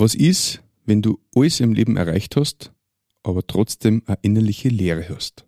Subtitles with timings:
[0.00, 2.72] Was ist, wenn du alles im Leben erreicht hast,
[3.22, 5.44] aber trotzdem eine innerliche Leere hast?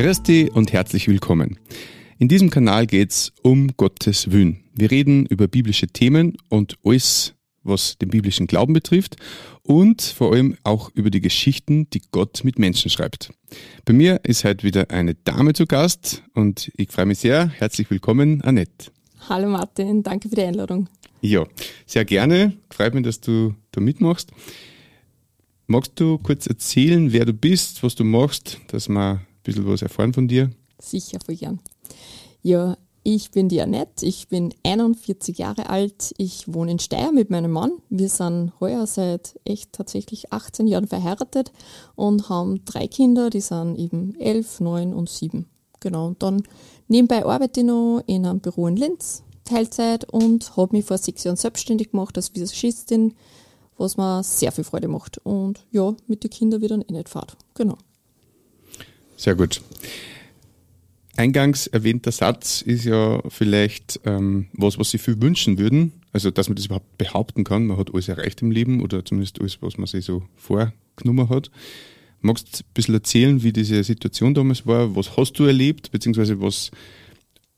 [0.00, 1.58] Christi und herzlich willkommen.
[2.18, 4.62] In diesem Kanal geht's um Gottes Willen.
[4.72, 7.34] Wir reden über biblische Themen und alles,
[7.64, 9.16] was den biblischen Glauben betrifft
[9.64, 13.32] und vor allem auch über die Geschichten, die Gott mit Menschen schreibt.
[13.86, 17.48] Bei mir ist heute wieder eine Dame zu Gast und ich freue mich sehr.
[17.48, 18.92] Herzlich willkommen, Annette.
[19.28, 20.88] Hallo Martin, danke für die Einladung.
[21.22, 21.44] Ja,
[21.86, 22.56] sehr gerne.
[22.70, 24.30] Freut mich, dass du da mitmachst.
[25.66, 30.12] Magst du kurz erzählen, wer du bist, was du machst, dass wir bisschen was erfahren
[30.12, 30.50] von dir?
[30.78, 31.60] Sicher, voll gern.
[32.42, 37.30] Ja, ich bin die Annette, ich bin 41 Jahre alt, ich wohne in Steyr mit
[37.30, 37.72] meinem Mann.
[37.88, 41.52] Wir sind heuer seit echt tatsächlich 18 Jahren verheiratet
[41.96, 45.46] und haben drei Kinder, die sind eben 11, 9 und 7.
[45.80, 46.42] Genau, und dann
[46.88, 51.24] nebenbei arbeite ich noch in einem Büro in Linz, Teilzeit und habe mich vor sechs
[51.24, 53.14] Jahren selbstständig gemacht als Visagistin,
[53.78, 55.18] was mir sehr viel Freude macht.
[55.18, 57.36] Und ja, mit den Kindern wieder nicht fahrt.
[57.54, 57.78] Genau.
[59.18, 59.60] Sehr gut.
[61.16, 65.92] Eingangs erwähnter Satz ist ja vielleicht ähm, was, was Sie viel wünschen würden.
[66.12, 67.66] Also, dass man das überhaupt behaupten kann.
[67.66, 71.50] Man hat alles erreicht im Leben oder zumindest alles, was man sich so vorgenommen hat.
[72.20, 74.94] Magst du ein bisschen erzählen, wie diese Situation damals war?
[74.94, 75.90] Was hast du erlebt?
[75.90, 76.70] Beziehungsweise was,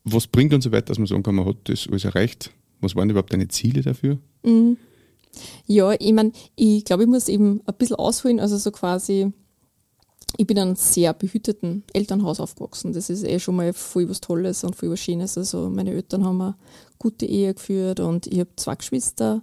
[0.04, 2.50] was bringt und so weiter, dass man sagen kann, man hat das alles erreicht?
[2.80, 4.18] Was waren überhaupt deine Ziele dafür?
[4.42, 4.78] Mhm.
[5.66, 9.32] Ja, ich meine, ich glaube, ich muss eben ein bisschen ausholen, also so quasi
[10.36, 12.92] ich bin in einem sehr behüteten Elternhaus aufgewachsen.
[12.92, 15.36] Das ist eh schon mal voll was Tolles und voll was Schönes.
[15.36, 16.54] Also meine Eltern haben eine
[16.98, 19.42] gute Ehe geführt und ich habe zwei Geschwister.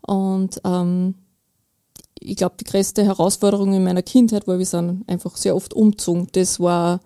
[0.00, 1.14] Und ähm,
[2.18, 6.28] ich glaube, die größte Herausforderung in meiner Kindheit war, wir sind einfach sehr oft umgezogen.
[6.32, 7.00] Das war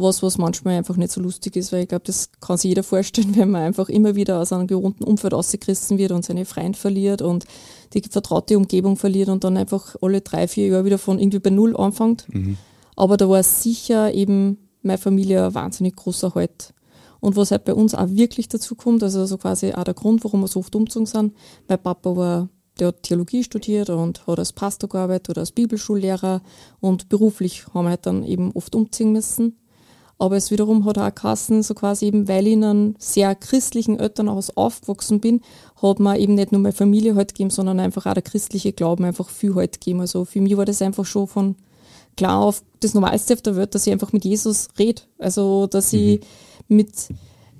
[0.00, 2.82] was, was manchmal einfach nicht so lustig ist, weil ich glaube, das kann sich jeder
[2.82, 6.78] vorstellen, wenn man einfach immer wieder aus einem gewohnten Umfeld ausgerissen wird und seine Freunde
[6.78, 7.44] verliert und
[7.92, 11.50] die vertraute Umgebung verliert und dann einfach alle drei, vier Jahre wieder von irgendwie bei
[11.50, 12.26] Null anfängt.
[12.32, 12.56] Mhm.
[12.96, 16.74] Aber da war sicher eben meine Familie ein wahnsinnig großer Halt.
[17.20, 20.24] Und was halt bei uns auch wirklich dazu kommt, also so quasi auch der Grund,
[20.24, 21.34] warum wir so oft umgezogen sind,
[21.68, 26.40] mein Papa war, der hat Theologie studiert und hat als Pastor gearbeitet oder als Bibelschullehrer
[26.80, 29.59] und beruflich haben wir halt dann eben oft umziehen müssen.
[30.20, 33.98] Aber es wiederum hat auch geheißen, so quasi eben, weil ich in einem sehr christlichen
[33.98, 35.40] Elternhaus aufgewachsen bin,
[35.80, 39.04] hat man eben nicht nur meine Familie halt gegeben, sondern einfach auch der christliche Glauben
[39.04, 40.00] einfach viel halt gegeben.
[40.00, 41.56] Also für mich war das einfach schon von
[42.18, 45.00] klar auf das Normalste auf der Welt, dass ich einfach mit Jesus rede.
[45.16, 45.98] Also, dass mhm.
[45.98, 46.20] ich
[46.68, 46.90] mit,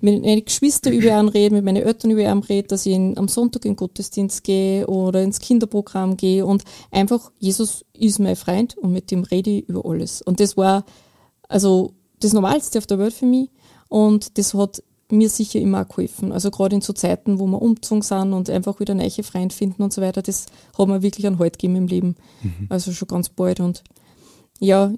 [0.03, 3.17] mit meinen Geschwistern über ihn rede, mit meinen Eltern über ihn rede, dass ich in,
[3.17, 8.37] am Sonntag in den Gottesdienst gehe oder ins Kinderprogramm gehe und einfach, Jesus ist mein
[8.37, 10.21] Freund und mit dem rede ich über alles.
[10.21, 10.85] Und das war,
[11.49, 13.51] also, das Normalste auf der Welt für mich.
[13.89, 16.33] Und das hat mir sicher immer auch geholfen.
[16.33, 19.83] Also gerade in so Zeiten, wo wir umgezogen sind und einfach wieder neue Freunde finden
[19.83, 20.47] und so weiter, das
[20.79, 22.17] hat mir wirklich einen Halt gegeben im Leben.
[22.43, 22.67] Mhm.
[22.69, 23.61] Also schon ganz bald.
[23.61, 23.83] Und
[24.61, 24.93] ja,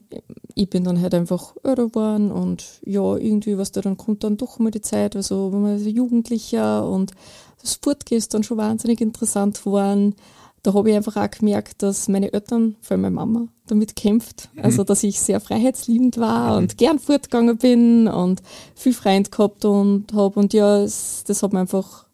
[0.55, 4.37] ich bin dann halt einfach älter geworden und ja, irgendwie, was da dann kommt, dann
[4.37, 7.13] doch mal die Zeit, also wenn man so Jugendlicher und
[7.61, 10.17] das Fortgehen ist dann schon wahnsinnig interessant geworden
[10.63, 14.49] da habe ich einfach auch gemerkt, dass meine Eltern, vor allem meine Mama, damit kämpft.
[14.55, 14.65] Mhm.
[14.65, 16.59] Also, dass ich sehr freiheitsliebend war mhm.
[16.59, 18.43] und gern fortgegangen bin und
[18.75, 20.39] viel Freund gehabt und habe.
[20.39, 22.07] Und ja, es, das hat mir einfach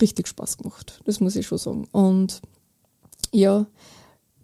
[0.00, 1.00] richtig Spaß gemacht.
[1.04, 1.88] Das muss ich schon sagen.
[1.90, 2.42] Und
[3.32, 3.66] ja,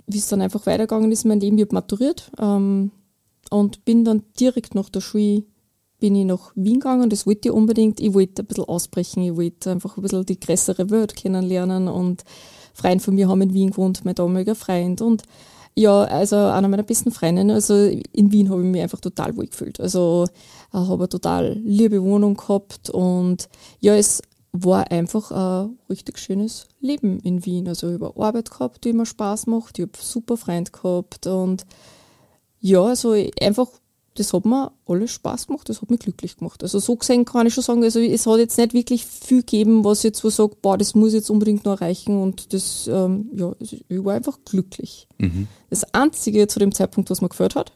[0.06, 2.90] wie es dann einfach weitergegangen ist, mein Leben, ich habe maturiert ähm,
[3.50, 5.44] und bin dann direkt nach der Schule
[6.00, 7.10] bin ich nach Wien gegangen.
[7.10, 8.00] Das wollte ich unbedingt.
[8.00, 9.22] Ich wollte ein bisschen ausbrechen.
[9.22, 12.24] Ich wollte einfach ein bisschen die größere Welt kennenlernen und
[12.80, 15.22] Freund von mir haben in Wien gewohnt, mein damaliger Freund und
[15.74, 17.50] ja, also einer meiner besten Freundinnen.
[17.52, 19.80] Also in Wien habe ich mich einfach total wohl gefühlt.
[19.80, 23.48] Also ich habe eine total liebe Wohnung gehabt und
[23.80, 24.20] ja, es
[24.52, 27.68] war einfach ein richtig schönes Leben in Wien.
[27.68, 31.64] Also habe Arbeit gehabt, die mir Spaß macht, ich habe super Freund gehabt und
[32.60, 33.68] ja, also einfach
[34.14, 36.62] das hat mir alles Spaß gemacht, das hat mich glücklich gemacht.
[36.62, 39.84] Also so gesehen kann ich schon sagen, also es hat jetzt nicht wirklich viel gegeben,
[39.84, 43.30] was jetzt so sagt, boah, das muss ich jetzt unbedingt noch erreichen und das, ähm,
[43.34, 45.06] ja, ich war einfach glücklich.
[45.18, 45.46] Mhm.
[45.70, 47.72] Das Einzige zu dem Zeitpunkt, was mir gefällt hat,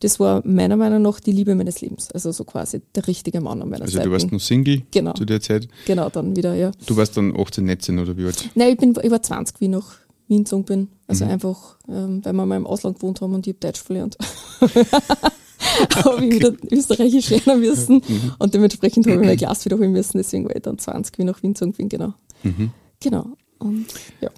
[0.00, 2.10] das war meiner Meinung nach die Liebe meines Lebens.
[2.12, 4.00] Also so quasi der richtige Mann an meiner also Seite.
[4.00, 5.12] Also du warst noch Single genau.
[5.12, 5.68] zu der Zeit?
[5.86, 6.70] Genau, dann wieder, ja.
[6.86, 8.50] Du warst dann 18, 19 oder wie alt?
[8.54, 9.96] Nein, ich, bin, ich war 20, wie ich nach
[10.28, 10.88] Wien bin.
[11.06, 11.30] Also mhm.
[11.32, 14.16] einfach, ähm, weil wir mal im Ausland gewohnt haben und ich habe Deutsch verlernt.
[16.04, 18.32] habe ich wieder Österreichisch lernen müssen mhm.
[18.38, 21.26] und dementsprechend habe ich mein Glas wiederholen müssen, deswegen war ich dann 20, wie ich
[21.26, 22.14] nach Wien gezogen bin, genau.
[22.42, 22.70] Mhm.
[23.00, 23.36] Genau.
[23.58, 23.86] Und
[24.20, 24.30] ja.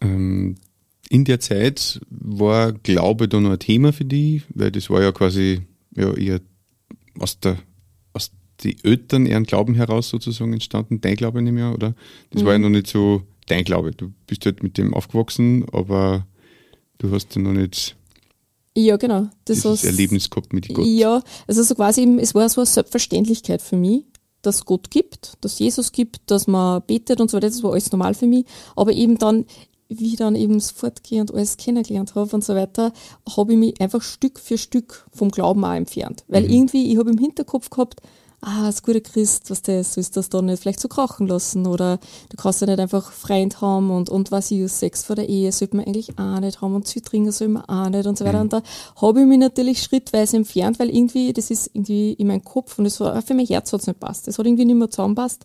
[0.00, 0.56] Ähm,
[1.08, 5.12] in der Zeit war Glaube da noch ein Thema für dich, weil das war ja
[5.12, 5.60] quasi
[5.94, 6.40] ja, eher
[7.18, 7.58] aus der
[8.14, 8.30] aus
[8.60, 11.94] die Eltern ihren Glauben heraus sozusagen entstanden, dein Glaube nicht mehr, oder?
[12.30, 12.46] Das mhm.
[12.46, 12.64] war ja mhm.
[12.64, 13.92] noch nicht so dein Glaube.
[13.92, 16.26] Du bist halt mit dem aufgewachsen, aber
[16.98, 17.96] du hast ja noch nicht
[18.76, 19.28] ja, genau.
[19.44, 20.86] Das dieses Erlebnis gehabt mit Gott.
[20.86, 24.04] Ja, also so quasi, es war so eine Selbstverständlichkeit für mich,
[24.40, 27.48] dass Gott gibt, dass Jesus gibt, dass man betet und so weiter.
[27.48, 28.46] Das war alles normal für mich.
[28.74, 29.44] Aber eben dann,
[29.88, 32.92] wie ich dann eben fortgehe und alles kennengelernt habe und so weiter,
[33.36, 36.24] habe ich mich einfach Stück für Stück vom Glauben auch entfernt.
[36.28, 36.50] Weil mhm.
[36.50, 38.00] irgendwie, ich habe im Hinterkopf gehabt,
[38.42, 41.98] ah, das gute Christ, was das, sollst das dann nicht vielleicht so krachen lassen oder
[42.28, 45.52] du kannst ja nicht einfach Freund haben und, und was ich, Sex vor der Ehe
[45.52, 48.38] sollte man eigentlich auch nicht haben und Zütringe soll man auch nicht und so weiter.
[48.38, 48.42] Mhm.
[48.42, 48.62] Und da
[49.00, 52.84] habe ich mich natürlich schrittweise entfernt, weil irgendwie, das ist irgendwie in meinem Kopf und
[52.84, 54.26] das war, für mein Herz hat es nicht passt.
[54.26, 55.44] Das hat irgendwie nicht mehr zusammenpasst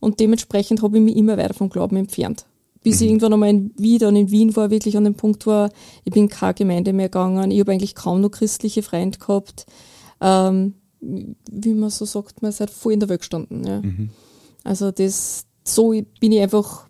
[0.00, 2.44] und dementsprechend habe ich mich immer weiter vom Glauben entfernt.
[2.82, 3.02] Bis mhm.
[3.02, 5.70] ich irgendwann einmal in, wieder in Wien war, wirklich an dem Punkt war,
[6.04, 9.64] ich bin keine Gemeinde mehr gegangen, ich habe eigentlich kaum noch christliche Freunde gehabt.
[10.20, 10.74] Ähm,
[11.50, 13.64] wie man so sagt, man ist halt voll in der Welt gestanden.
[13.64, 13.80] Ja.
[13.80, 14.10] Mhm.
[14.64, 16.86] Also das, so bin ich einfach,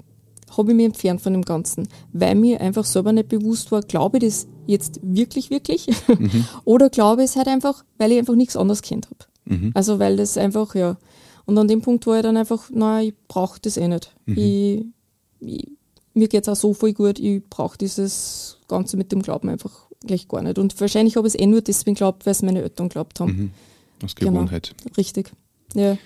[0.57, 4.19] habe ich mich entfernt von dem Ganzen, weil mir einfach selber nicht bewusst war, glaube
[4.19, 5.89] ich das jetzt wirklich, wirklich?
[6.09, 6.47] Mhm.
[6.65, 9.57] Oder glaube ich es halt einfach, weil ich einfach nichts anderes kennt habe.
[9.57, 9.71] Mhm.
[9.75, 10.97] Also weil das einfach, ja.
[11.45, 14.15] Und an dem Punkt war ich dann einfach, nein, ich brauche das eh nicht.
[14.27, 14.39] Mhm.
[14.39, 14.87] Ich,
[15.41, 15.69] ich,
[16.15, 19.87] mir geht es auch so voll gut, ich brauche dieses Ganze mit dem Glauben einfach
[20.07, 20.59] gleich gar nicht.
[20.59, 23.53] Und wahrscheinlich habe ich es eh nur deswegen geglaubt, weil es meine Eltern geglaubt haben.
[24.04, 24.75] Aus Gewohnheit.
[24.82, 25.32] Genau, richtig.
[25.75, 25.96] Ja.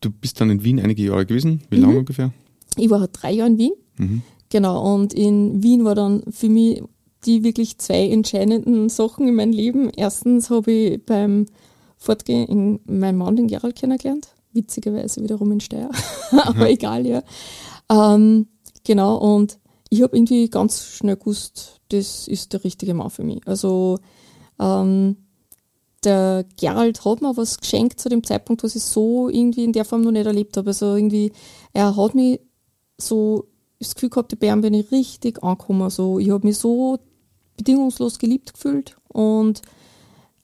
[0.00, 1.62] Du bist dann in Wien einige Jahre gewesen.
[1.70, 1.82] Wie mhm.
[1.82, 2.32] lange ungefähr?
[2.76, 3.72] Ich war halt drei Jahre in Wien.
[3.98, 4.22] Mhm.
[4.48, 4.94] Genau.
[4.94, 6.82] Und in Wien war dann für mich
[7.24, 9.90] die wirklich zwei entscheidenden Sachen in meinem Leben.
[9.94, 11.46] Erstens habe ich beim
[11.98, 14.28] Fortgehen meinen Mann, den Gerald, kennengelernt.
[14.52, 15.90] Witzigerweise wiederum in Steyr.
[16.32, 16.66] Aber mhm.
[16.66, 17.22] egal, ja.
[17.90, 18.48] Ähm,
[18.84, 19.18] genau.
[19.18, 19.58] Und
[19.90, 23.46] ich habe irgendwie ganz schnell gewusst, das ist der richtige Mann für mich.
[23.46, 23.98] Also,
[24.58, 25.16] ähm,
[26.04, 29.84] der Gerald hat mir was geschenkt zu dem Zeitpunkt, was ich so irgendwie in der
[29.84, 30.70] Form noch nicht erlebt habe.
[30.70, 31.32] Also irgendwie,
[31.72, 32.40] er hat mich
[32.98, 33.46] so
[33.78, 35.82] das Gefühl gehabt, die Bären bin ich richtig angekommen.
[35.82, 36.98] Also ich habe mich so
[37.56, 39.60] bedingungslos geliebt gefühlt und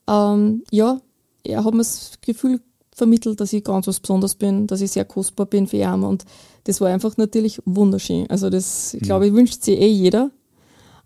[0.06, 1.00] ähm, ja,
[1.44, 2.60] er hat mir das Gefühl
[2.94, 6.24] vermittelt, dass ich ganz was Besonderes bin, dass ich sehr kostbar bin für ihn und
[6.64, 8.28] das war einfach natürlich wunderschön.
[8.28, 10.30] Also das, ich glaube, ich wünscht sich eh jeder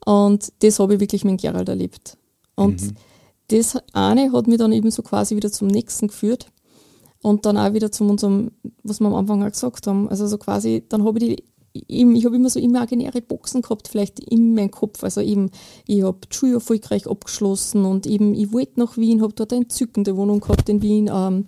[0.04, 2.16] und das habe ich wirklich mit Gerald erlebt.
[2.56, 2.96] Und mhm
[3.50, 6.46] das eine hat mich dann eben so quasi wieder zum nächsten geführt
[7.22, 8.52] und dann auch wieder zu unserem,
[8.82, 10.08] was wir am Anfang auch gesagt haben.
[10.08, 14.18] Also so quasi, dann habe ich die ich habe immer so imaginäre Boxen gehabt, vielleicht
[14.18, 15.04] in meinem Kopf.
[15.04, 15.50] Also eben,
[15.86, 19.62] ich habe die Schule erfolgreich abgeschlossen und eben, ich wollte nach Wien, habe dort eine
[19.62, 21.08] entzückende Wohnung gehabt in Wien.
[21.12, 21.46] Ähm,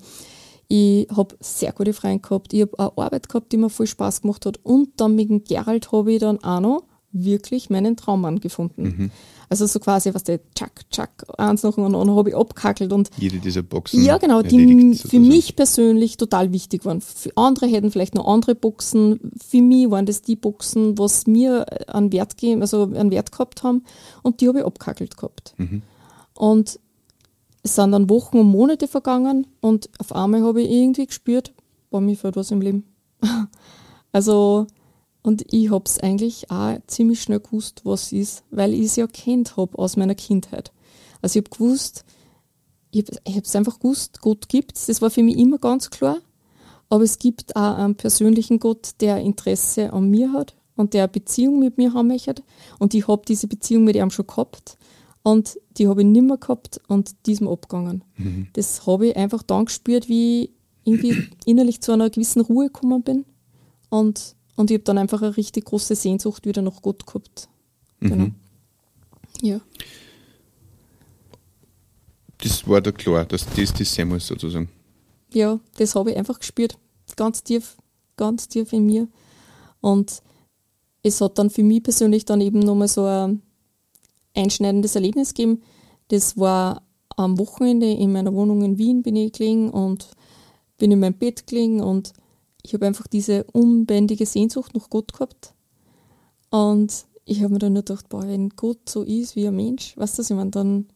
[0.68, 4.22] ich habe sehr gute Freunde gehabt, ich habe eine Arbeit gehabt, die mir voll Spaß
[4.22, 4.60] gemacht hat.
[4.62, 8.82] Und dann mit dem Gerald habe ich dann auch noch wirklich meinen Traummann gefunden.
[8.82, 9.10] Mhm.
[9.48, 13.10] Also so quasi, was der Chuck, Chuck, eins dem anderen habe ich abgehackelt und.
[13.18, 14.02] Jede dieser Boxen.
[14.02, 17.02] Ja, genau, die für mich persönlich total wichtig waren.
[17.02, 19.20] Für andere hätten vielleicht noch andere Boxen.
[19.46, 23.62] Für mich waren das die Boxen, was mir an Wert geben, also an Wert gehabt
[23.62, 23.84] haben.
[24.22, 25.52] Und die habe ich abgehackelt gehabt.
[25.58, 25.82] Mhm.
[26.32, 26.80] Und
[27.62, 31.52] es sind dann Wochen und Monate vergangen und auf einmal habe ich irgendwie gespürt,
[31.90, 32.84] boah, mir fehlt was im Leben.
[34.12, 34.66] also,
[35.22, 38.96] und ich habe es eigentlich auch ziemlich schnell gewusst, was es ist, weil ich es
[38.96, 40.72] ja kennt habe aus meiner Kindheit.
[41.20, 42.04] Also ich habe gewusst,
[42.90, 44.86] ich habe es einfach gewusst, Gott gibt es.
[44.86, 46.18] Das war für mich immer ganz klar.
[46.88, 51.12] Aber es gibt auch einen persönlichen Gott, der Interesse an mir hat und der eine
[51.12, 52.42] Beziehung mit mir haben möchte.
[52.78, 54.76] Und ich habe diese Beziehung mit ihm schon gehabt.
[55.22, 58.04] Und die habe ich nicht mehr gehabt und diesem abgegangen.
[58.16, 58.48] Mhm.
[58.54, 60.50] Das habe ich einfach dann gespürt, wie ich
[60.84, 63.24] irgendwie innerlich zu einer gewissen Ruhe gekommen bin.
[63.88, 67.48] Und und ich habe dann einfach eine richtig große Sehnsucht wieder nach Gott gehabt.
[68.00, 68.16] Genau.
[68.16, 68.34] Mhm.
[69.40, 69.60] Ja.
[72.38, 74.68] Das war da klar, dass das das sein muss, sozusagen.
[75.32, 76.76] Ja, das habe ich einfach gespürt.
[77.16, 77.76] Ganz tief,
[78.16, 79.08] ganz tief in mir.
[79.80, 80.22] Und
[81.02, 83.42] es hat dann für mich persönlich dann eben nochmal so ein
[84.34, 85.62] einschneidendes Erlebnis gegeben.
[86.08, 86.82] Das war
[87.16, 90.08] am Wochenende in meiner Wohnung in Wien bin ich gelegen und
[90.78, 92.12] bin in meinem Bett gelegen und
[92.62, 95.54] ich habe einfach diese unbändige Sehnsucht nach Gott gehabt.
[96.50, 99.96] Und ich habe mir dann nur gedacht, boah, wenn Gott so ist wie ein Mensch,
[99.96, 100.86] weißt du, ich meine, dann,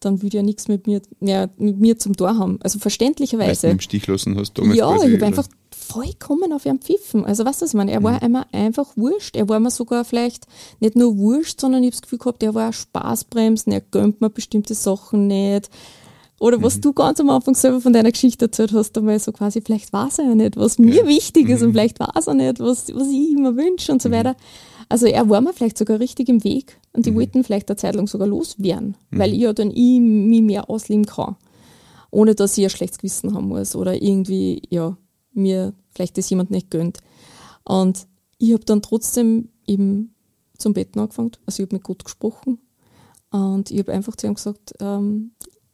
[0.00, 2.58] dann würde ja nichts mit mir, ja, mit mir zum Tor haben.
[2.62, 3.62] Also verständlichweise.
[3.62, 6.80] Weil du im Stich lassen hast damals Ja, quasi, ich habe einfach vollkommen auf ihrem
[6.80, 7.24] Pfiffen.
[7.24, 7.92] Also weißt du, was ich meine?
[7.92, 8.44] Er war mhm.
[8.52, 9.36] einfach wurscht.
[9.36, 10.46] Er war mir sogar vielleicht
[10.80, 14.30] nicht nur wurscht, sondern ich habe das Gefühl gehabt, er war Spaßbremsen, er gönnt mir
[14.30, 15.70] bestimmte Sachen nicht.
[16.42, 16.80] Oder was mhm.
[16.80, 20.18] du ganz am Anfang selber von deiner Geschichte erzählt hast, einmal so quasi, vielleicht weiß
[20.18, 21.06] er ja nicht, was mir ja.
[21.06, 21.68] wichtig ist mhm.
[21.68, 24.14] und vielleicht weiß er nicht, was, was ich immer wünsche und so mhm.
[24.14, 24.36] weiter.
[24.88, 27.14] Also er war mir vielleicht sogar richtig im Weg und die mhm.
[27.14, 29.18] wollten vielleicht eine Zeit lang sogar loswerden, mhm.
[29.20, 31.36] weil ich ja dann ich mich mehr ausleben kann.
[32.10, 34.96] Ohne dass ich ein schlechtes Gewissen haben muss oder irgendwie, ja,
[35.34, 36.98] mir vielleicht das jemand nicht gönnt.
[37.62, 38.08] Und
[38.38, 40.12] ich habe dann trotzdem eben
[40.58, 41.30] zum Betten angefangen.
[41.46, 42.58] Also ich habe mit Gott gesprochen
[43.30, 45.30] und ich habe einfach zu ihm gesagt, ähm,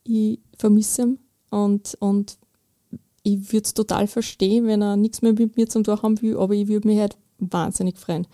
[0.08, 1.18] ich vermisse ihn
[1.50, 2.38] und, und
[3.22, 6.36] ich würde es total verstehen, wenn er nichts mehr mit mir zum tun haben will,
[6.36, 8.26] aber ich würde mich halt wahnsinnig freuen,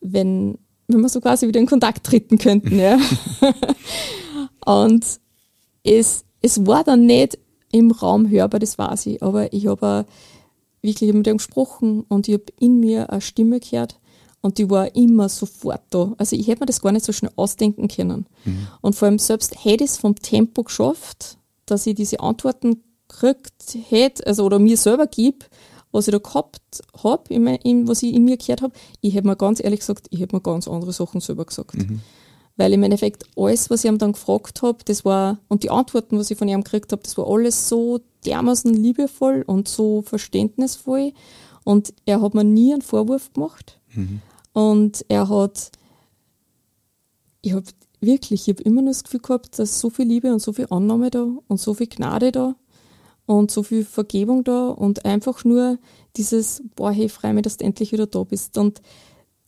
[0.00, 0.58] wenn,
[0.88, 2.78] wenn wir so quasi wieder in Kontakt treten könnten.
[2.78, 2.98] Ja.
[4.66, 5.04] und
[5.84, 7.38] es, es war dann nicht
[7.72, 10.06] im Raum hörbar, das weiß ich, aber ich habe
[10.82, 13.98] wirklich mit ihm gesprochen und ich habe in mir eine Stimme gehört,
[14.42, 16.12] und die war immer sofort da.
[16.18, 18.26] Also ich hätte mir das gar nicht so schnell ausdenken können.
[18.44, 18.66] Mhm.
[18.82, 23.78] Und vor allem selbst hätte ich es vom Tempo geschafft, dass ich diese Antworten gekriegt
[23.88, 25.46] hätte, also oder mir selber gebe,
[25.92, 28.74] was ich da gehabt habe, was ich in mir gehört habe.
[29.00, 31.76] Ich hätte mir ganz ehrlich gesagt, ich hätte mir ganz andere Sachen selber gesagt.
[31.76, 32.00] Mhm.
[32.56, 36.18] Weil im Endeffekt alles, was ich ihm dann gefragt habe, das war, und die Antworten,
[36.18, 41.12] was ich von ihm gekriegt habe, das war alles so dermaßen liebevoll und so verständnisvoll.
[41.64, 43.78] Und er hat mir nie einen Vorwurf gemacht.
[43.94, 44.20] Mhm.
[44.52, 45.70] Und er hat,
[47.40, 47.64] ich habe
[48.00, 50.66] wirklich, ich habe immer nur das Gefühl gehabt, dass so viel Liebe und so viel
[50.70, 52.54] Annahme da und so viel Gnade da
[53.26, 55.78] und so viel Vergebung da und einfach nur
[56.16, 58.58] dieses, boah, hey, freu mich, dass du endlich wieder da bist.
[58.58, 58.82] Und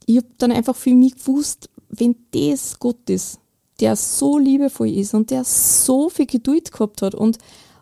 [0.07, 3.41] ich habe dann einfach für mich gewusst, wenn das Gott ist,
[3.81, 7.39] der so liebevoll ist und der so viel Geduld gehabt hat und,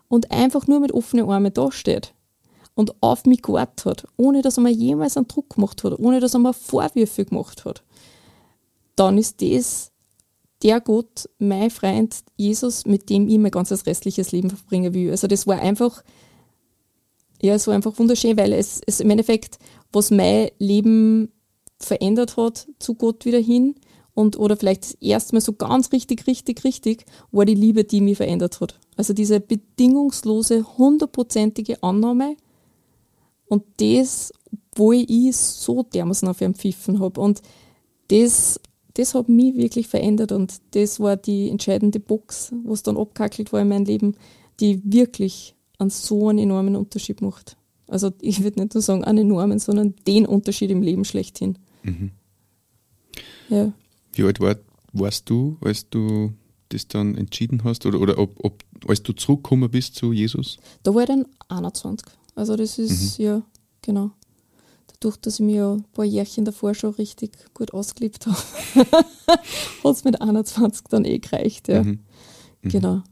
[0.07, 2.13] und einfach nur mit offenen Armen dasteht,
[2.75, 6.19] und auf mich gewartet hat, ohne dass er mir jemals einen Druck gemacht hat, ohne
[6.19, 7.83] dass er mir Vorwürfe gemacht hat,
[8.95, 9.91] dann ist das
[10.63, 15.11] der Gott, mein Freund Jesus, mit dem ich mein ganzes restliches Leben verbringen will.
[15.11, 16.03] Also das war einfach,
[17.41, 19.59] ja, es war einfach wunderschön, weil es, es im Endeffekt,
[19.91, 21.31] was mein Leben
[21.79, 23.75] verändert hat, zu Gott wieder hin
[24.13, 27.99] und oder vielleicht das erste Mal so ganz richtig, richtig, richtig, war die Liebe, die
[27.99, 28.79] mich verändert hat.
[28.95, 32.37] Also diese bedingungslose, hundertprozentige Annahme,
[33.47, 34.31] und das,
[34.75, 37.19] wo ich so dermaßen auf ihm pfiffen habe.
[37.21, 37.41] Und
[38.07, 38.59] das,
[38.95, 40.31] das hat mich wirklich verändert.
[40.31, 44.15] Und das war die entscheidende Box, was dann abgehackelt war in meinem Leben,
[44.59, 47.57] die wirklich einen so einen enormen Unterschied macht.
[47.87, 51.57] Also ich würde nicht nur sagen einen enormen, sondern den Unterschied im Leben schlechthin.
[51.83, 52.11] Mhm.
[53.49, 53.71] Ja.
[54.13, 54.55] Wie alt war,
[54.93, 56.33] warst du, als du
[56.69, 57.85] das dann entschieden hast?
[57.85, 60.57] Oder, oder ob, ob, als du zurückgekommen bist zu Jesus?
[60.83, 62.07] Da war ich dann 21.
[62.35, 63.25] Also das ist mhm.
[63.25, 63.41] ja,
[63.81, 64.11] genau.
[64.87, 68.37] Dadurch, dass ich mir ja ein paar Jährchen davor schon richtig gut ausgelebt habe,
[69.83, 71.83] hat es mit 21 dann eh gereicht, ja.
[71.83, 71.99] Mhm.
[72.61, 72.69] Mhm.
[72.69, 73.03] Genau.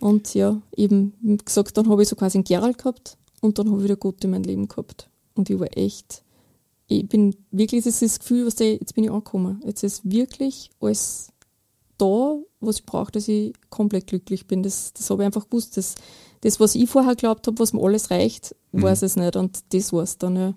[0.00, 3.68] Und ja, eben, wie gesagt, dann habe ich so quasi einen Gerald gehabt und dann
[3.68, 5.08] habe ich wieder Gott in mein Leben gehabt.
[5.34, 6.22] Und ich war echt,
[6.86, 9.60] ich bin wirklich, das ist das Gefühl, was der, jetzt bin ich angekommen.
[9.64, 11.32] Jetzt ist wirklich alles
[11.98, 14.62] da, was ich brauche, dass ich komplett glücklich bin.
[14.62, 15.76] Das, das habe ich einfach gewusst.
[15.76, 15.96] Das,
[16.40, 18.82] das, was ich vorher glaubt habe, was mir alles reicht, mhm.
[18.82, 19.36] weiß es nicht.
[19.36, 20.54] Und das war es dann, ja.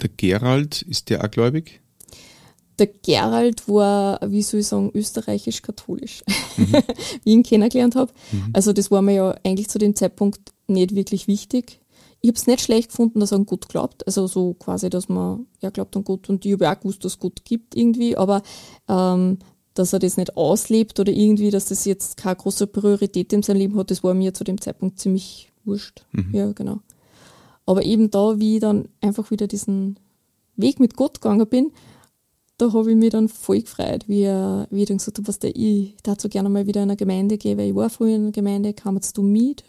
[0.00, 1.80] Der Gerald, ist der auch gläubig?
[2.78, 6.22] Der Gerald war, wie soll ich sagen, österreichisch-katholisch,
[6.56, 6.72] mhm.
[7.24, 8.12] wie ich ihn kennengelernt habe.
[8.30, 8.50] Mhm.
[8.52, 11.80] Also das war mir ja eigentlich zu dem Zeitpunkt nicht wirklich wichtig.
[12.20, 14.06] Ich habe es nicht schlecht gefunden, dass er an Gott glaubt.
[14.06, 17.12] Also so quasi, dass man, er glaubt an Gott und ich habe auch gewusst, dass
[17.12, 18.42] es Gott gibt irgendwie, aber
[18.88, 19.38] ähm,
[19.74, 23.58] dass er das nicht auslebt oder irgendwie, dass das jetzt keine große Priorität in seinem
[23.58, 26.04] Leben hat, das war mir zu dem Zeitpunkt ziemlich wurscht.
[26.12, 26.34] Mhm.
[26.34, 26.80] Ja, genau.
[27.64, 29.98] Aber eben da, wie ich dann einfach wieder diesen
[30.56, 31.70] Weg mit Gott gegangen bin,
[32.56, 35.38] da habe ich mich dann voll gefreut, wie, er, wie ich dann gesagt habe, was
[35.38, 38.22] der, ich dazu gerne mal wieder in eine Gemeinde gehen, weil ich war früher in
[38.22, 39.62] einer Gemeinde, kam jetzt du mit.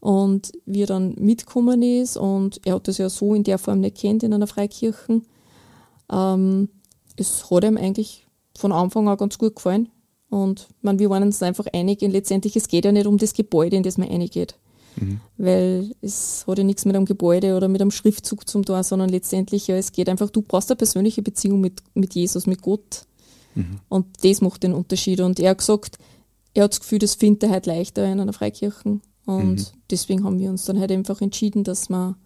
[0.00, 3.80] Und wie er dann mitgekommen ist und er hat das ja so in der Form
[3.80, 5.20] nicht kennt in einer Freikirche,
[6.10, 6.68] ähm,
[7.16, 8.26] es hat ihm eigentlich
[8.56, 9.90] von Anfang an ganz gut gefallen.
[10.30, 13.34] Und man, wir waren uns einfach einig, und letztendlich, es geht ja nicht um das
[13.34, 14.54] Gebäude, in das man reingeht.
[14.96, 15.20] Mhm.
[15.36, 19.10] Weil es hat ja nichts mit einem Gebäude oder mit einem Schriftzug zum Tor, sondern
[19.10, 23.06] letztendlich, ja, es geht einfach, du brauchst eine persönliche Beziehung mit, mit Jesus, mit Gott.
[23.54, 23.80] Mhm.
[23.88, 25.20] Und das macht den Unterschied.
[25.20, 25.98] Und er hat gesagt,
[26.54, 29.00] er hat das Gefühl, das findet er halt leichter in einer Freikirche.
[29.30, 29.78] Und mhm.
[29.90, 32.16] deswegen haben wir uns dann halt einfach entschieden, dass wir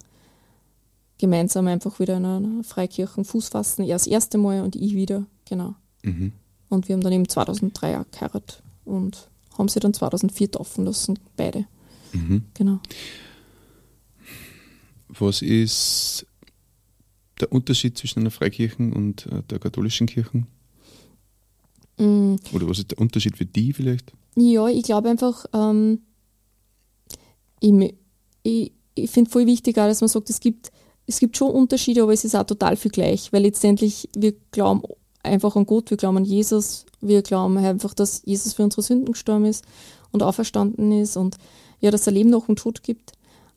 [1.18, 3.82] gemeinsam einfach wieder in einer Freikirche Fuß fassen.
[3.82, 5.74] Er das erste Mal und ich wieder, genau.
[6.02, 6.32] Mhm.
[6.70, 11.18] Und wir haben dann eben 2003 auch geheiratet und haben sie dann 2004 taufen lassen,
[11.36, 11.66] beide.
[12.14, 12.44] Mhm.
[12.54, 12.80] Genau.
[15.08, 16.26] was ist
[17.38, 20.46] der Unterschied zwischen einer Freikirchen und äh, der katholischen Kirche?
[21.98, 24.12] Mm, Oder was ist der Unterschied für die vielleicht?
[24.36, 26.00] Ja, ich glaube einfach, ähm,
[27.64, 27.94] ich,
[28.42, 30.70] ich, ich finde voll wichtig, auch, dass man sagt, es gibt,
[31.06, 34.82] es gibt schon Unterschiede, aber es ist auch total viel gleich, weil letztendlich wir glauben
[35.22, 39.12] einfach an Gott, wir glauben an Jesus, wir glauben einfach, dass Jesus für unsere Sünden
[39.12, 39.64] gestorben ist
[40.12, 41.36] und auferstanden ist und
[41.80, 43.12] ja, dass es ein Leben nach dem Tod gibt.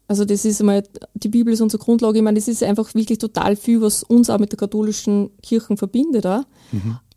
[0.07, 0.83] Also das ist einmal,
[1.15, 2.17] die Bibel ist unsere Grundlage.
[2.17, 5.75] Ich meine, das ist einfach wirklich total viel, was uns auch mit der katholischen Kirche
[5.75, 6.25] verbindet.
[6.25, 6.43] Auch.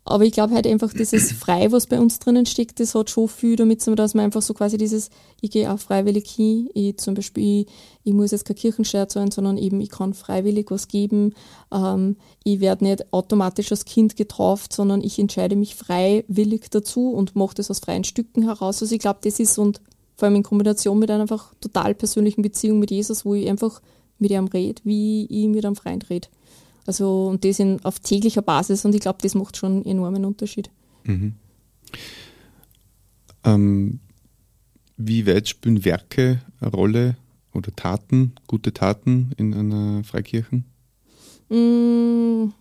[0.03, 3.27] Aber ich glaube halt einfach, dieses Frei, was bei uns drinnen steckt, das hat schon
[3.27, 5.09] viel damit zu tun, dass man einfach so quasi dieses,
[5.41, 7.67] ich gehe auch freiwillig hin, ich zum Beispiel, ich,
[8.03, 11.35] ich muss jetzt keine Kirchensteuer zahlen, sondern eben ich kann freiwillig was geben.
[11.71, 17.35] Ähm, ich werde nicht automatisch als Kind getauft, sondern ich entscheide mich freiwillig dazu und
[17.35, 18.81] mache das aus freien Stücken heraus.
[18.81, 19.81] Also ich glaube, das ist und
[20.17, 23.81] vor allem in Kombination mit einer einfach total persönlichen Beziehung mit Jesus, wo ich einfach
[24.19, 26.27] mit ihm rede, wie ich mit einem Freund rede.
[26.91, 30.25] Also und das in, auf täglicher Basis und ich glaube, das macht schon einen enormen
[30.25, 30.69] Unterschied.
[33.45, 34.01] Ähm,
[34.97, 37.15] wie weit spielen Werke eine Rolle
[37.53, 40.63] oder Taten, gute Taten in einer Freikirche?
[41.47, 42.51] Mm,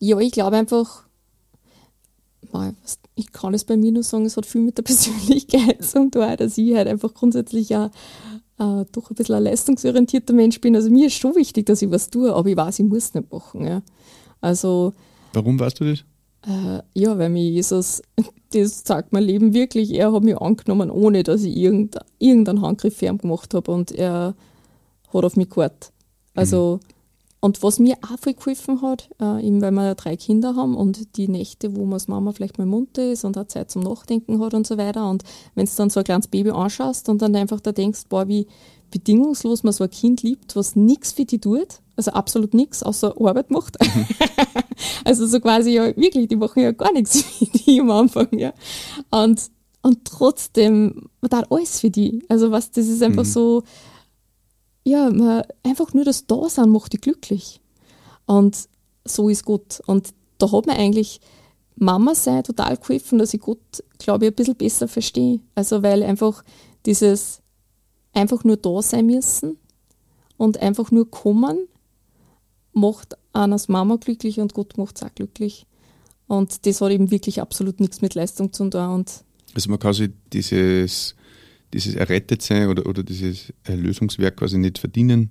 [0.00, 1.04] ja, ich glaube einfach,
[3.14, 6.36] ich kann es bei mir nur sagen, es hat viel mit der Persönlichkeit zu tun,
[6.38, 7.92] dass ich halt einfach grundsätzlich ja
[8.58, 10.74] äh, doch ein bisschen ein leistungsorientierter Mensch bin.
[10.76, 13.32] Also mir ist schon wichtig, dass ich was tue, aber ich weiß, ich muss nicht
[13.32, 13.66] machen.
[13.66, 13.82] Ja.
[14.40, 14.92] Also
[15.32, 16.04] Warum weißt du das?
[16.46, 18.02] Äh, ja, weil mir Jesus,
[18.52, 22.96] das sagt mein Leben wirklich, er hat mich angenommen, ohne dass ich irgend, irgendeinen Handgriff
[22.96, 24.34] für ihn gemacht habe und er
[25.12, 25.92] hat auf mich gehört.
[26.34, 26.78] Also,
[27.40, 30.76] und was mir auch viel geholfen hat, äh, eben weil wir ja drei Kinder haben
[30.76, 33.82] und die Nächte, wo man als Mama vielleicht mal munter ist und auch Zeit zum
[33.82, 35.22] Nachdenken hat und so weiter und
[35.54, 38.46] wenn du dann so ein kleines Baby anschaust und dann einfach da denkst, boah, wie
[38.90, 43.14] bedingungslos man so ein Kind liebt, was nichts für die tut, also absolut nichts, außer
[43.20, 43.76] Arbeit macht.
[45.04, 48.52] Also so quasi ja wirklich, die machen ja gar nichts für die am Anfang, ja.
[49.10, 49.42] Und,
[49.82, 52.24] und trotzdem, man tat alles für die.
[52.28, 53.62] Also was, das ist einfach so,
[54.88, 57.60] ja, man, einfach nur das Dasein macht die glücklich.
[58.26, 58.68] Und
[59.04, 59.80] so ist Gott.
[59.86, 61.20] Und da hat mir eigentlich
[61.76, 65.40] Mama sein total geholfen, dass ich Gott, glaube ich, ein bisschen besser verstehe.
[65.54, 66.42] Also weil einfach
[66.86, 67.40] dieses
[68.12, 69.58] einfach nur da sein müssen
[70.36, 71.68] und einfach nur kommen,
[72.72, 75.66] macht einen als Mama glücklich und Gott macht es auch glücklich.
[76.26, 78.90] Und das hat eben wirklich absolut nichts mit Leistung zu tun.
[78.90, 79.24] Und
[79.54, 81.14] Also man kann sich dieses,
[81.72, 85.30] dieses Errettetsein oder, oder dieses Erlösungswerk quasi nicht verdienen,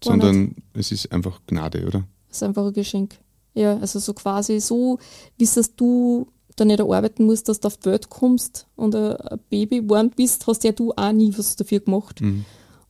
[0.00, 2.06] Gar sondern es ist einfach Gnade, oder?
[2.28, 3.18] es ist einfach ein Geschenk.
[3.54, 4.98] Ja, also so quasi so,
[5.38, 9.16] wie es du da nicht arbeiten musst, dass du auf die Welt kommst und ein
[9.48, 12.20] Baby geworden bist, hast ja du auch nie was dafür gemacht.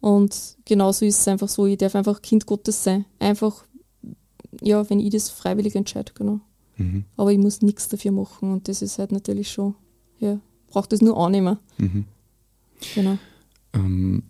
[0.01, 3.05] Und genauso ist es einfach so, ich darf einfach Kind Gottes sein.
[3.19, 3.65] Einfach,
[4.63, 6.41] ja, wenn ich das freiwillig entscheide, genau.
[7.17, 9.75] Aber ich muss nichts dafür machen und das ist halt natürlich schon,
[10.19, 11.59] ja, braucht das nur annehmen.
[12.95, 13.19] Genau.
[13.73, 14.23] Ähm,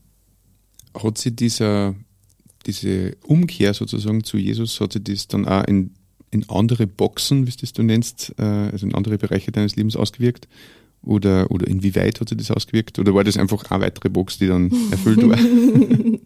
[0.94, 1.94] hat sie dieser,
[2.66, 5.94] diese Umkehr sozusagen zu Jesus, hat sie das dann auch in,
[6.30, 9.96] in andere Boxen, wie du das du nennst, äh, also in andere Bereiche deines Lebens
[9.96, 10.48] ausgewirkt?
[11.02, 12.98] Oder, oder inwieweit hat sie das ausgewirkt?
[12.98, 15.38] Oder war das einfach eine weitere Box, die dann erfüllt war?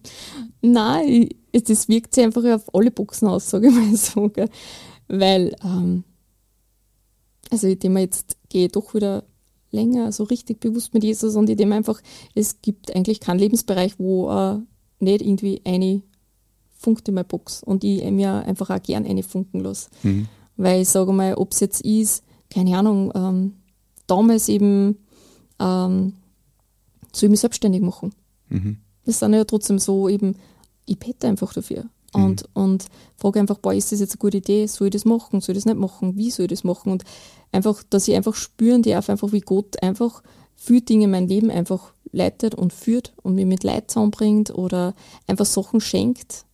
[0.60, 4.28] Nein, das wirkt sich einfach auf alle Boxen aus, sage ich mal so.
[4.28, 4.48] Gell?
[5.08, 6.04] Weil, ähm,
[7.50, 9.24] also indem man jetzt gehe doch wieder
[9.70, 12.00] länger so richtig bewusst mit Jesus und indem einfach,
[12.34, 14.58] es gibt eigentlich keinen Lebensbereich, wo äh,
[15.00, 16.02] nicht irgendwie eine
[16.78, 19.90] funkt in meine Box und ich mir einfach auch gern eine funken lasse.
[20.56, 23.52] Weil ich sage mal, ob es jetzt ist, keine Ahnung, ähm,
[24.06, 24.98] damals eben
[25.58, 26.14] ähm,
[27.12, 28.12] soll ich mich selbstständig machen.
[29.04, 30.36] Das sind ja trotzdem so eben,
[30.86, 31.84] ich bete einfach dafür.
[32.12, 34.66] Und, und frage einfach, boah, ist das jetzt eine gute Idee?
[34.66, 35.40] Soll ich das machen?
[35.40, 36.16] Soll ich das nicht machen?
[36.16, 36.90] Wie soll ich das machen?
[36.90, 37.04] Und
[37.52, 40.22] einfach, dass ich einfach spüren darf, einfach wie Gott einfach
[40.56, 44.94] viele Dinge in mein Leben einfach leitet und führt und mich mit Leid zusammenbringt oder
[45.26, 46.46] einfach Sachen schenkt.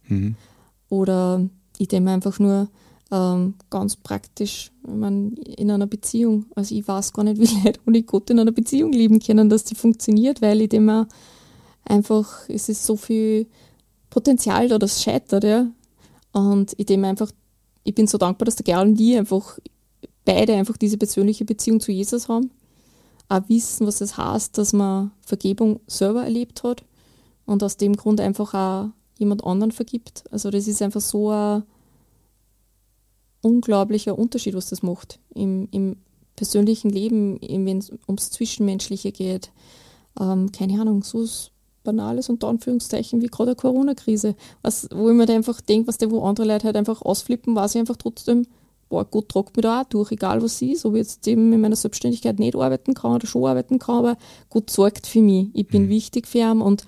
[0.88, 2.68] Oder ich denke mir einfach nur
[3.10, 6.46] ähm, ganz praktisch, ich mein, in einer Beziehung.
[6.54, 9.64] Also ich weiß gar nicht, wie Leute ohne Gott in einer Beziehung leben können, dass
[9.64, 11.08] die funktioniert, weil ich denke mir
[11.84, 13.46] einfach, es ist so viel
[14.14, 15.66] Potenzial da, das scheitert, ja.
[16.30, 17.32] Und ich mir einfach,
[17.82, 19.58] ich bin so dankbar, dass der Gerl und ich einfach
[20.24, 22.52] beide einfach diese persönliche Beziehung zu Jesus haben.
[23.28, 26.84] Auch wissen, was es heißt, dass man Vergebung selber erlebt hat
[27.44, 30.22] und aus dem Grund einfach auch jemand anderen vergibt.
[30.30, 31.64] Also das ist einfach so ein
[33.42, 35.96] unglaublicher Unterschied, was das macht im, im
[36.36, 39.50] persönlichen Leben, wenn es ums Zwischenmenschliche geht.
[40.20, 41.26] Ähm, keine Ahnung, so
[41.84, 44.34] Banales unter Anführungszeichen wie gerade eine Corona-Krise.
[44.62, 47.80] wo ich mir einfach denke, was der, wo andere Leute halt einfach ausflippen, weiß ich
[47.80, 48.46] einfach trotzdem,
[48.88, 51.60] boah, Gott tragt mich da auch durch, egal was ist, ob ich jetzt eben in
[51.60, 54.16] meiner Selbstständigkeit nicht arbeiten kann oder schon arbeiten kann, aber
[54.50, 55.48] Gott sorgt für mich.
[55.52, 55.88] Ich bin mhm.
[55.88, 56.84] wichtig für ihn und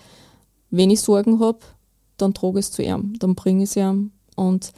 [0.70, 1.58] wenn ich Sorgen habe,
[2.16, 4.72] dann trage ich es zu ihm, dann bringe ich es ihm und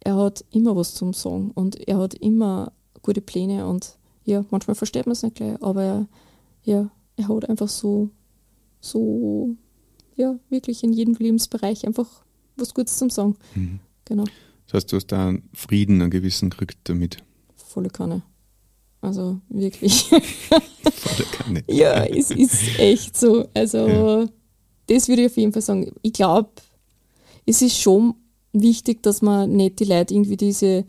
[0.00, 4.74] er hat immer was zum Sagen und er hat immer gute Pläne und ja, manchmal
[4.74, 6.06] versteht man es nicht gleich, aber
[6.64, 8.10] ja, er hat einfach so,
[8.80, 9.56] so,
[10.14, 12.24] ja, wirklich in jedem Lebensbereich einfach
[12.56, 13.36] was Gutes zum Sagen.
[13.54, 13.80] Mhm.
[14.04, 14.24] Genau.
[14.66, 17.18] Das heißt, du hast da einen Frieden, einen gewissen gekriegt damit.
[17.54, 18.22] Volle Kanne.
[19.00, 20.02] Also wirklich.
[20.08, 21.64] Volle Kanne.
[21.68, 23.46] ja, es ist echt so.
[23.54, 24.28] Also, ja.
[24.86, 25.92] das würde ich auf jeden Fall sagen.
[26.02, 26.50] Ich glaube,
[27.44, 28.14] es ist schon
[28.52, 30.84] wichtig, dass man nicht die Leute irgendwie diese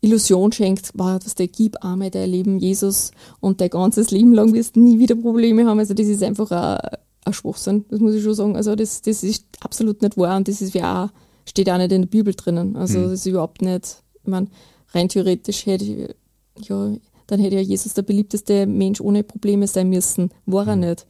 [0.00, 4.52] Illusion schenkt, wow, was der gib einmal dein Leben Jesus und dein ganzes Leben lang
[4.52, 5.78] wirst du nie wieder Probleme haben.
[5.78, 8.56] Also das ist einfach ein, ein Schwachsinn, das muss ich schon sagen.
[8.56, 11.10] Also das, das ist absolut nicht wahr und das ist ja auch,
[11.48, 12.76] steht auch nicht in der Bibel drinnen.
[12.76, 13.02] Also mhm.
[13.04, 14.48] das ist überhaupt nicht, ich meine,
[14.92, 16.92] rein theoretisch hätte ich, ja,
[17.26, 20.30] dann hätte ja Jesus der beliebteste Mensch ohne Probleme sein müssen.
[20.44, 20.82] War er mhm.
[20.82, 21.06] nicht.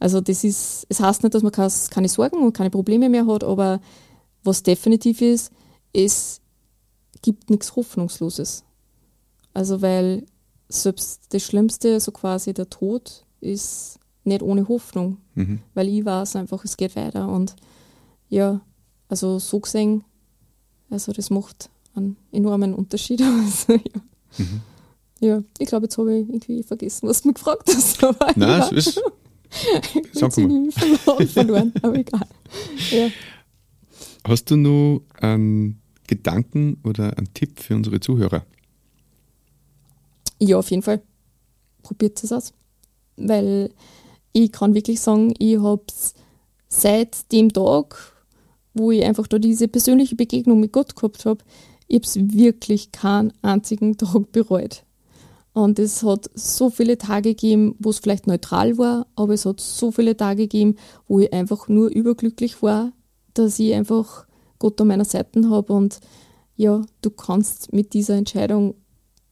[0.00, 3.44] Also das ist, es heißt nicht, dass man keine Sorgen und keine Probleme mehr hat,
[3.44, 3.80] aber
[4.42, 5.52] was definitiv ist,
[5.92, 6.41] es
[7.22, 8.64] gibt nichts Hoffnungsloses.
[9.54, 10.26] Also weil
[10.68, 15.18] selbst das Schlimmste, so quasi der Tod, ist nicht ohne Hoffnung.
[15.34, 15.60] Mhm.
[15.74, 17.28] Weil ich weiß einfach, es geht weiter.
[17.28, 17.56] Und
[18.28, 18.60] ja,
[19.08, 20.04] also so gesehen,
[20.90, 23.22] also das macht einen enormen Unterschied.
[23.42, 24.00] Also, ja.
[24.38, 24.60] Mhm.
[25.20, 28.02] ja, ich glaube, jetzt habe ich irgendwie vergessen, was du mich gefragt hast.
[28.04, 28.70] Aber Nein, ja.
[28.70, 29.02] es ist.
[30.12, 30.70] Sag mal.
[30.70, 32.26] verloren, verloren, aber egal.
[32.90, 33.08] Ja.
[34.24, 38.44] Hast du noch einen Gedanken oder einen Tipp für unsere Zuhörer?
[40.38, 41.00] Ja, auf jeden Fall.
[41.82, 42.52] Probiert es aus.
[43.16, 43.70] Weil
[44.32, 46.14] ich kann wirklich sagen, ich habe es
[46.68, 48.12] seit dem Tag,
[48.74, 51.44] wo ich einfach da diese persönliche Begegnung mit Gott gehabt habe,
[51.86, 54.84] ich habe es wirklich keinen einzigen Tag bereut.
[55.52, 59.60] Und es hat so viele Tage gegeben, wo es vielleicht neutral war, aber es hat
[59.60, 60.76] so viele Tage gegeben,
[61.08, 62.92] wo ich einfach nur überglücklich war,
[63.34, 64.26] dass ich einfach
[64.62, 65.98] Gott an meiner Seite habe und
[66.54, 68.76] ja, du kannst mit dieser Entscheidung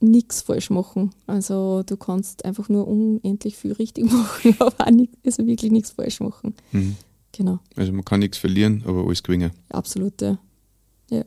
[0.01, 1.11] nichts falsch machen.
[1.29, 5.91] Also du kannst einfach nur unendlich viel richtig machen, aber auch nicht, also wirklich nichts
[5.93, 6.55] falsch machen.
[6.73, 6.97] Mhm.
[7.31, 7.61] Genau.
[7.77, 9.53] Also man kann nichts verlieren, aber alles gewinnen.
[9.69, 10.37] Absolut, ja.
[11.11, 11.25] Ja,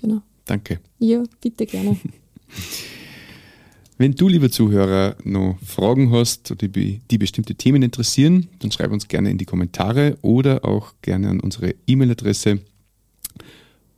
[0.00, 0.22] genau.
[0.46, 0.80] Danke.
[0.98, 1.98] Ja, bitte gerne.
[3.98, 9.06] Wenn du, lieber Zuhörer, noch Fragen hast, die, die bestimmte Themen interessieren, dann schreib uns
[9.06, 12.60] gerne in die Kommentare oder auch gerne an unsere E-Mail-Adresse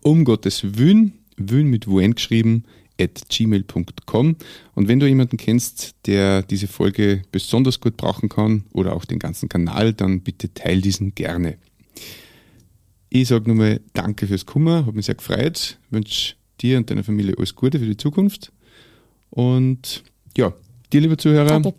[0.02, 2.64] um Gottes Willen, Willen mit WN geschrieben,
[3.00, 4.36] at gmail.com.
[4.74, 9.18] Und wenn du jemanden kennst, der diese Folge besonders gut brauchen kann oder auch den
[9.18, 11.58] ganzen Kanal, dann bitte teil diesen gerne.
[13.08, 17.36] Ich sage nochmal Danke fürs Kummer, habe mich sehr gefreut, wünsche dir und deiner Familie
[17.36, 18.52] alles Gute für die Zukunft
[19.30, 20.02] und
[20.36, 20.52] ja,
[20.92, 21.74] dir, lieber Zuhörer, Danke.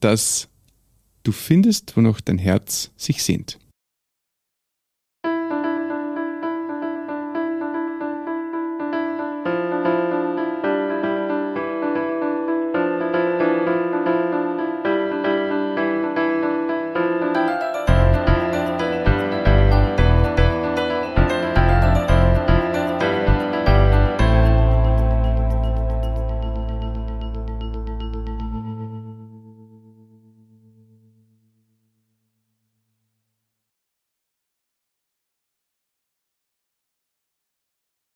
[0.00, 0.48] dass
[1.22, 3.58] du findest, wonach dein Herz sich sehnt.